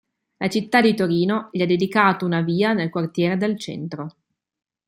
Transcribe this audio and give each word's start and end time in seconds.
La 0.37 0.47
città 0.49 0.81
di 0.81 0.95
Torino 0.95 1.49
gli 1.51 1.61
ha 1.61 1.67
dedicato 1.67 2.25
una 2.25 2.41
via 2.41 2.73
nel 2.73 2.89
quartiere 2.89 3.37
del 3.37 3.55
Centro. 3.59 4.15